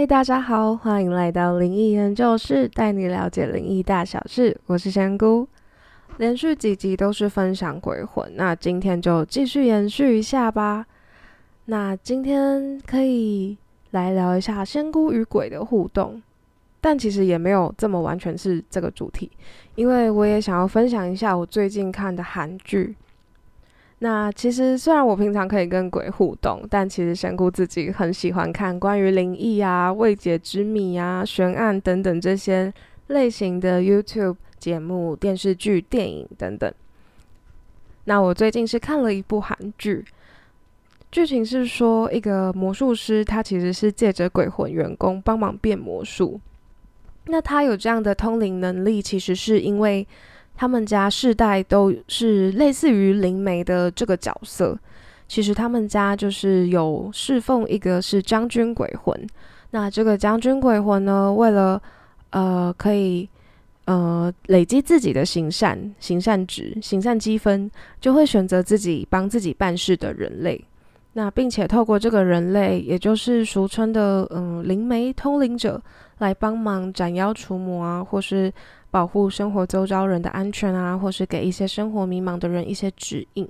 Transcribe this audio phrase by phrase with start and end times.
[0.00, 4.58] 嗨，大家好，欢迎来到灵异研究室，带你了解灵异大小事。
[4.64, 5.46] 我是仙姑，
[6.16, 10.86] 连续几集都是分享鬼魂，那今天就继续延续一下吧。
[11.66, 13.58] 那今天可以
[13.90, 16.22] 来聊一下仙姑与鬼的互动，
[16.80, 19.30] 但其实也没有这么完全是这个主题，
[19.74, 22.96] 因为我也想要分享一下我最近看的韩剧。
[24.02, 32.72] 那其实虽然我平常可以跟鬼互动，但其实仙姑自己很喜欢看关于灵异啊、未解之谜啊、悬案等等这些
[33.08, 36.72] 类型的 YouTube 节目、电视剧、电影等等。
[38.04, 40.02] 那我最近是看了一部韩剧，
[41.12, 46.40] 剧情是说一个魔术师，他其实是借着鬼魂员工帮忙变魔术。
[47.26, 50.08] 那他有这样的通灵能力，其实是因为。
[50.60, 54.78] 他们家世代都是类似于灵媒的这个角色，
[55.26, 59.26] 其实他们家就是有侍奉一个是将军鬼魂。
[59.70, 61.80] 那这个将军鬼魂呢，为了
[62.28, 63.26] 呃可以
[63.86, 70.62] 呃累积自己的行善、行善值、行善积分，就会选择自己帮自己办事的人类。
[71.14, 75.80] 那并且透过这个人类，也就是俗称的嗯灵媒通灵者，
[76.18, 78.52] 来帮忙斩妖除魔啊，或是。
[78.90, 83.48] 保护生活周遭人的安全啊，或是给一些生活迷茫的人一些指引。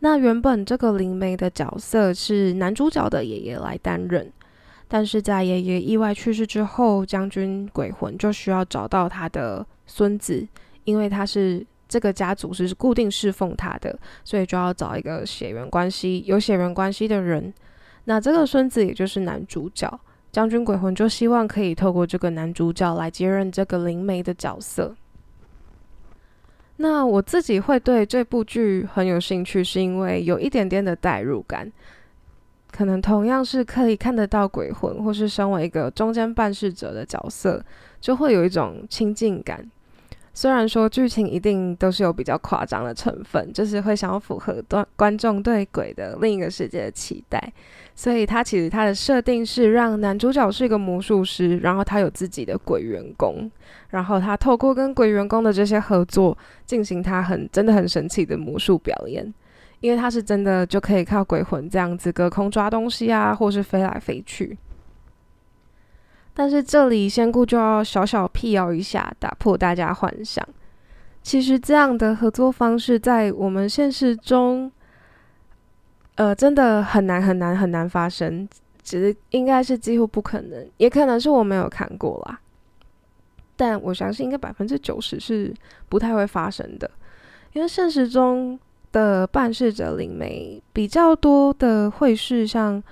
[0.00, 4.30] 那原本这个灵媒的角色是男主角的爷爷来担任，
[4.86, 10.46] 但是在爷爷意外去世之后，将军鬼魂就需要找到他的孙子，
[10.84, 17.52] 因为他是这个家族是固定侍奉他的，所以就要找一个血缘关系有血缘关系的人。
[18.04, 20.00] 那这个孙子也就是男主角。
[20.36, 24.94] 将军鬼魂就希望可以透过这个男主角来接任这个灵媒的角色。
[26.76, 31.72] 那我自己会对这部剧很有兴趣，是因为有一点点的代入感，
[32.70, 37.64] 可能同样是可以看得到鬼魂，或是身为一个中间办事者的角色，
[37.98, 39.66] 就会有一种亲近感。
[40.36, 47.50] 虽然说剧情一定都是有比较夸张的成分，就是会想要符合观观众对鬼的另一个世界的期待，
[47.94, 53.50] 所以他其实他的设定是让男主角是一个魔术师，然后他有自己的鬼员工，
[53.88, 59.32] 然后他透过跟鬼员工的这些合作，进行他很真的很神奇的魔术表演，
[59.80, 64.58] 因为他是真的就可以靠鬼魂这样子隔空抓东西啊，或是飞来飞去。
[66.38, 70.46] 但是这里仙姑就要小小辟谣一下，打破大家幻想。
[71.22, 74.70] 其实这样的合作方式在我们现实中，
[76.16, 78.46] 呃，真的很难很难很难发生。
[78.82, 82.38] 只应该是几乎不可能，也可能是我没有看过啦。
[83.56, 85.54] 但我相信应该百分之九十是
[85.88, 86.90] 不太会发生的，
[87.54, 88.60] 因为现实中
[88.92, 92.82] 的办事者灵媒比较多的会是像。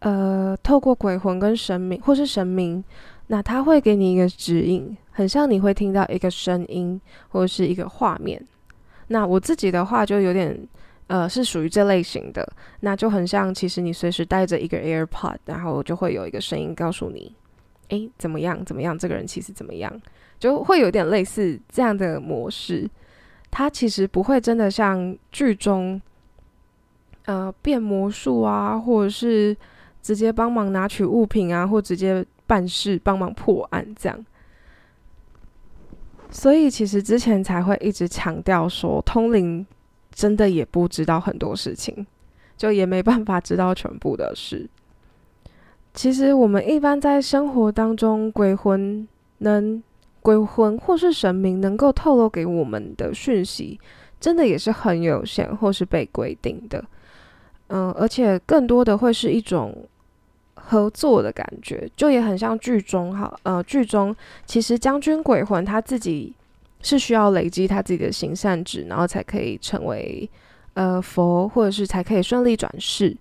[0.00, 2.84] 呃，透过鬼魂跟神明，或是神明，
[3.28, 8.40] 那他会给你一个指引，很像你会听到一个声音或者是一个画面。
[9.08, 10.68] 那我自己的话就有点，
[11.06, 12.46] 呃，是属于这类型的，
[12.80, 17.34] 那就很像，其实你随时带着一个 AirPod，然后就会有一个声音告诉你，
[17.88, 19.90] 诶，怎么样，怎么样，这个人其实怎么样，
[20.38, 22.88] 就会有点类似这样的模式。
[23.50, 26.00] 它其实不会真的像剧中，
[27.24, 29.56] 呃，变魔术啊，或者是。
[30.06, 34.24] 直接帮忙拿取物品啊，或直接办事帮忙破案这样，
[36.30, 39.66] 所以其实之前才会一直强调说，通灵
[40.12, 42.06] 真的也不知道很多事情，
[42.56, 44.70] 就也没办法知道全部的事。
[45.92, 49.08] 其实我们一般在生活当中，鬼魂
[49.38, 49.82] 能、
[50.22, 53.80] 鬼魂或是神明能够透露给我们的讯息，
[54.20, 56.84] 真的也是很有限，或是被规定的。
[57.66, 59.76] 嗯，而且更多的会是一种。
[60.68, 64.14] 合作的感觉，就也很像剧中哈，呃，剧中
[64.46, 66.34] 其实将军鬼魂他自己
[66.82, 70.28] 是需要累积他自己的行善值，然后才可以成为
[70.74, 73.16] 呃佛，或者是才可以顺利转世。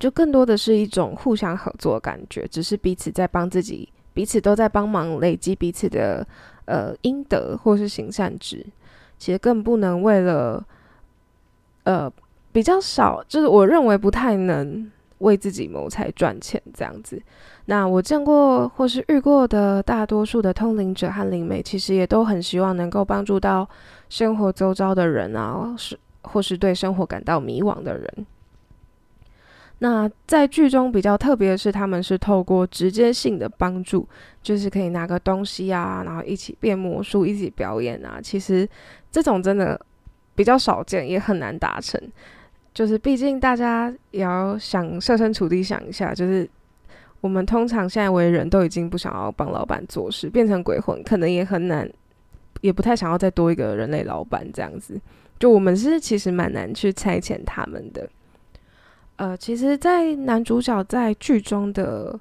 [0.00, 6.26] 就更多的是一种互相合作的感觉，只是彼此在帮自己，彼此都在帮忙累积彼此的
[6.64, 8.66] 呃阴德或是行善值。
[9.16, 10.66] 其实更不能为了
[11.84, 12.12] 呃
[12.50, 14.90] 比较少，就是我认为不太能。
[15.24, 17.20] 为自己谋财赚钱这样子，
[17.64, 23.68] 那我见过或是遇过的大多数的通灵者和灵媒，其实也都很希望能够帮助到
[24.08, 28.26] 生活周遭的人啊，是或是对生活感到迷惘的人。
[29.78, 34.06] 那在剧中比较特别的是，他们是透过直接性的帮助，
[34.42, 38.20] 就是可以拿个东西啊，然后一起变魔术，一起表演啊。
[38.22, 38.68] 其实
[39.10, 39.78] 这种真的
[40.34, 42.00] 比较少见，也很难达成。
[42.74, 46.46] 就是毕竟大家也要想设身处地想一下，就是
[47.20, 51.88] 我们通常现在为人都已经不想要帮老板做事，变成鬼魂可能也很难，
[52.60, 55.00] 也不太想要再多一个人类老板这样子。
[55.38, 58.08] 就我们是其实蛮难去差遣他们的。
[59.16, 62.18] 呃，其实，在男主角在剧中的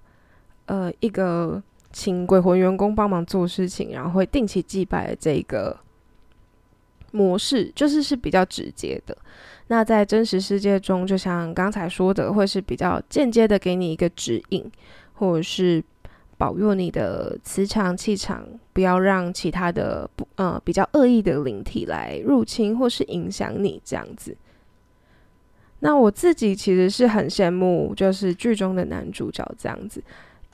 [0.68, 1.62] 呃一个
[1.92, 5.76] 请鬼魂员工帮忙做事情，然后会定期祭拜的这个
[7.12, 9.18] 模式，就是是比较直接的。
[9.68, 14.70] 那在真实世界中，就像刚才说的，会是比较间接的给你一个指引，
[15.14, 15.84] 或者是
[16.38, 24.36] 保佑你的磁场气场，不要让其他的不呃比较恶意的灵体来入侵或是影响你这样子。
[25.80, 30.04] 那我自己其实是很羡慕，就是剧中的男主角这样子，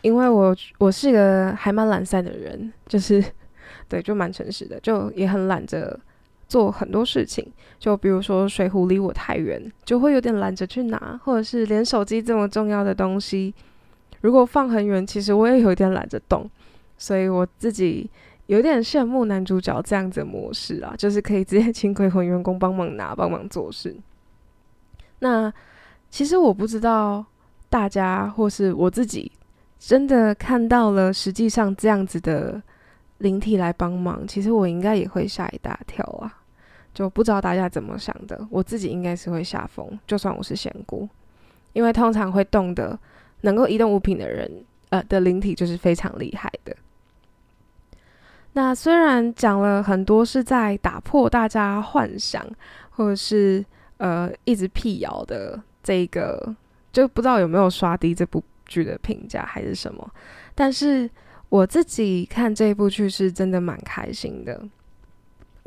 [0.02, 3.24] 因为我我是个还蛮懒散的人，就是
[3.88, 6.00] 对，就蛮诚实的，就也很懒着
[6.50, 7.50] 做很多事情。
[7.80, 13.54] 就比如说水壶离我太远，就会有点懒着去拿，或者是连手机这么重要的东西，
[14.20, 16.50] 如果放很远，其实我也有点懒着动。
[16.98, 18.12] 所以我自己
[18.48, 23.96] 有点羡慕男主角这样子的模式啊，就是可以直接请鬼魂员工帮忙拿，帮忙做事。
[25.20, 25.54] 那
[26.10, 27.24] 其实我不知道
[27.70, 29.32] 大家或是我自己
[29.80, 32.62] 真的看到了实际上这样子的
[33.20, 36.39] 灵体来帮忙，其实我应该也会吓一大跳啊！
[37.00, 41.08] 就不知道大家怎么想的，我自己应该是会吓疯，就算我是仙姑，
[41.72, 43.00] 因为通常会动的、
[43.42, 44.52] 能够移动物品的人，
[44.90, 46.76] 呃的灵体就是非常厉害的。
[48.52, 52.46] 那虽然讲了很多是在打破大家幻想，
[52.90, 53.66] 或者是。
[54.00, 56.56] 呃，一直辟谣的这个，
[56.94, 60.10] 就不知道有没有刷低这部剧的评价还是什么。
[60.56, 61.10] 但是
[61.50, 64.58] 我自己看这部剧是真的蛮开心的。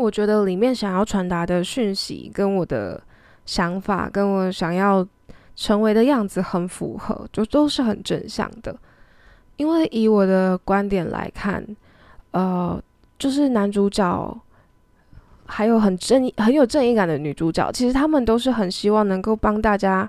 [0.02, 3.00] 我觉得里面想要传达的讯息跟我的
[3.46, 5.06] 想法，跟我想要
[5.54, 8.76] 成为的样子很符合，就都是很正向的。
[9.56, 11.64] 因为以我的观点来看，
[12.32, 12.82] 呃，
[13.18, 14.38] 就是男主角。
[15.44, 20.08] 还有很正义、很有正义感的女主角，其实他们都是很希望能够帮大家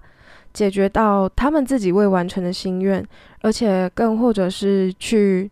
[0.54, 3.06] 解决到他们自己未完成的心愿，
[3.42, 5.52] 而且更或者是去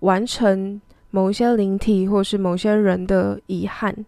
[0.00, 0.80] 完成
[1.16, 4.04] 某一些灵体或是某些人的遗憾。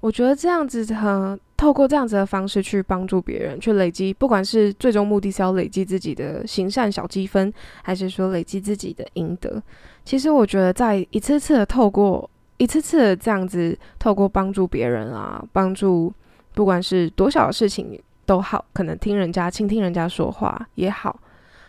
[0.00, 7.52] 我觉得这样子和透过这样子的方式去帮助别人，去累积，不管是最终目的是要累积自己的行善小积分，
[7.82, 9.62] 还是说累积自己的阴德，
[10.04, 12.28] 其实我觉得在一次次的透过。
[12.58, 16.10] 一次次的这样子，透过帮助别人啊，帮助
[16.54, 21.20] 不管是多小的事情都好，可能听人家倾听人家说话也好，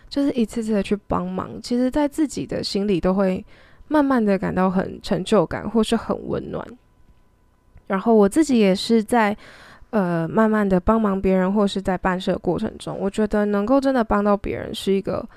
[0.07, 3.45] 就是一次次的去帮忙，其实在自己的心里都会
[3.87, 6.65] 慢慢的感到很成就感，或是很温暖。
[7.87, 9.35] 然后我自己也是在
[9.91, 15.27] 呃慢慢的帮忙别人，或是在办事的过程中，我觉得能够真的帮到别人，是一个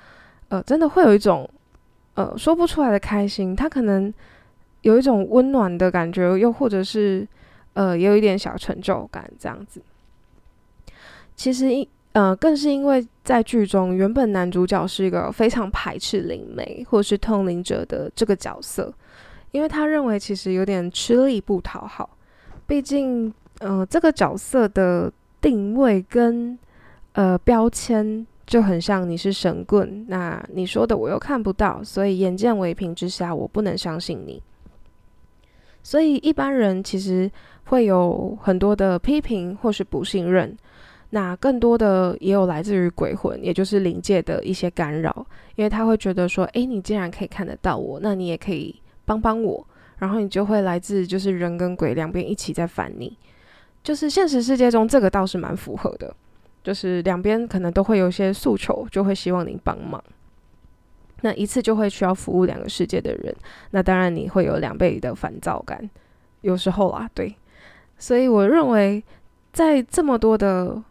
[0.49, 1.49] 呃真的会有一种
[2.15, 3.55] 呃说不出来的开心。
[3.55, 4.13] 他可能。
[4.81, 7.27] 有一种温暖的感觉，又或者是，
[7.73, 9.79] 呃，也有一点小成就感这样子。
[11.35, 18.93] 其实，因呃，更是因为在剧中，原本男主角是一个非常排斥灵媒或是通灵者的这个角色，
[19.51, 22.17] 因为他认为其实有点吃力不讨好。
[22.67, 26.57] 毕竟，呃，这个角色的定位跟
[27.13, 34.41] 呃标签就很像你是神棍，那你说的我又看不到，所以眼见为凭之下，我不能相信你。
[35.83, 37.31] 所以一般人其实
[37.65, 40.55] 会有很多的批评或是不信任，
[41.11, 45.25] 那更多的也有来自于鬼魂，也就是灵界的一些干扰，
[45.55, 49.67] 因为他会觉得说，诶，你既然可以看得到我，那你也可以帮帮我，
[49.99, 53.17] 然后你就会来自就是人跟鬼两边一起在烦你，
[53.83, 56.15] 就是现实世界中这个倒是蛮符合的，
[56.63, 60.01] 就是两边可能都会有一些诉求，就会希望你帮忙。
[61.23, 63.35] 那一次就会需要服务两个世界的人，
[63.71, 65.89] 那当然你会有两倍的烦躁感，
[66.39, 67.35] 有时候啊，对，
[67.97, 69.03] 所以我认为
[69.51, 70.81] 在这么多的，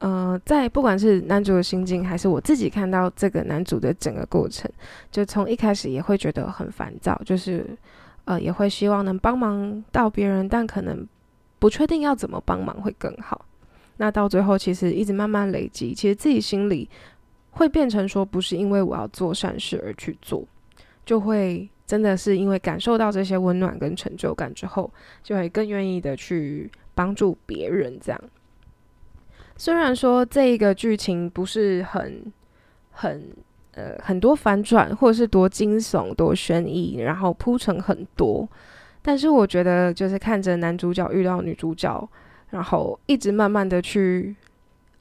[0.00, 4.70] 呃，在不管是男主的心境，还是我自己看到这个男主的整个过程，
[5.10, 7.66] 就从一开始也会觉得很烦躁，就是
[8.24, 11.06] 呃，也会希望能帮忙到别人，但可能
[11.58, 13.46] 不确定要怎么帮忙会更好。
[13.96, 16.88] 那到最后，其实一直慢慢累积，其实自己心里。
[17.52, 20.46] 会变成说，不是因为我要做善事而去做，
[21.04, 24.88] 就会真的是因为感受到这些温暖跟成就感之后，
[25.20, 27.98] 就会更愿意的去帮助别人。
[28.00, 28.20] 这样，
[29.60, 32.32] 虽然说这一个剧情不是很
[32.92, 33.28] 很
[33.72, 38.48] 呃很多反转，或者是多惊悚、多悬疑，然后铺陈很多，
[39.02, 42.08] 但是我觉得就是看着男主角遇到女主角，
[42.48, 44.34] 然后一直慢慢的去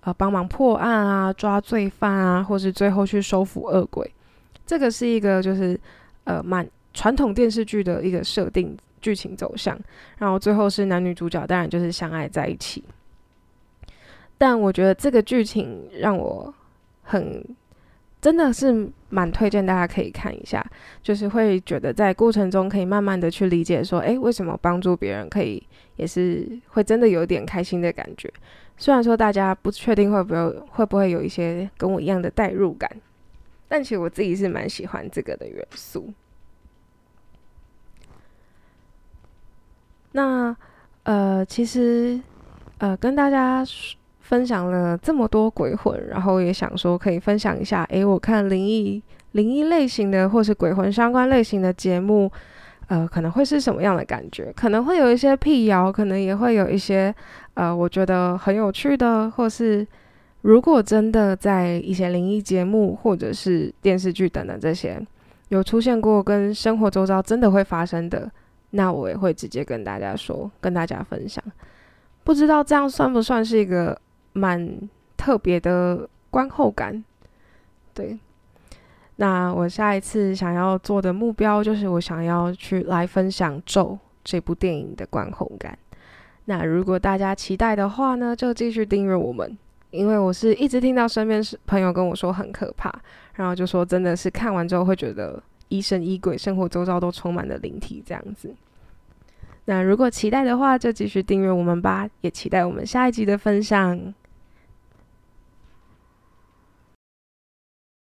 [0.01, 4.13] 呃帮忙破案啊、抓罪犯啊，或是最后去收服恶鬼。
[4.65, 5.79] 这个是一个就是
[6.25, 9.79] 呃蛮传统电视剧的一个设定剧情走向，
[10.17, 12.83] 然后最后是男女主角当然就是相爱在一起。
[14.39, 16.51] 但我觉得这个剧情让我
[17.03, 17.45] 很
[18.21, 20.65] 真的是蛮推荐大家可以看一下，
[21.03, 25.61] 就是会觉得在过程中可以慢慢的去理解说，诶，为什么帮助别人可以
[25.97, 28.31] 也是会真的有点开心的感觉。
[28.77, 32.89] 虽然说大家不确定会不会会不会有一些跟我一样的代入感，
[33.67, 36.13] 但其实我自己是蛮喜欢这个的元素。
[40.13, 40.55] 那
[41.03, 42.21] 呃，其实
[42.77, 43.65] 呃，跟大家。
[44.29, 47.83] 分享了这么多鬼魂，然后也想说可以分享一下。
[47.85, 52.31] 诶，我看灵异、灵异类型的或是鬼魂相关类型的节目，
[52.89, 54.53] 呃，可能会是什么样的感觉？
[54.55, 57.11] 可能会有一些辟谣，可能也会有一些
[57.55, 59.85] 呃，我觉得很有趣的，或是
[60.41, 65.03] 如果真的在一些灵异节目或者是电视剧等等这些
[65.47, 68.29] 有出现过跟生活周遭真的会发生的，
[68.69, 71.43] 那我也会直接跟大家说，跟大家分享。
[72.23, 73.99] 不知道这样算不算是一个？
[74.33, 77.03] 蛮特别的观后感，
[77.93, 78.17] 对。
[79.17, 83.83] 那我下一次想要做的目标就是，我想要去来分享《咒》
[84.23, 85.77] 这部电影的观后感。
[86.45, 89.57] 那如果大家期待的话呢，就继续订阅我们，
[89.91, 92.89] 因为我是一直听到身边是朋友跟我说很可怕，
[93.35, 98.55] 然后就说真的是看完之后会觉得疑神疑鬼，生活周遭都充满了灵体这样子。
[99.69, 103.95] 那如果期待的话，就继续订阅我们吧，也期待我们下一集的分享。